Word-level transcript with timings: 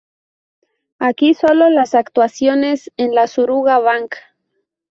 Aquí 0.97 1.35
solo 1.35 1.69
las 1.69 1.93
actuaciones 1.93 2.91
en 2.97 3.13
la 3.13 3.27
Suruga 3.27 3.77
Bank. 3.77 4.15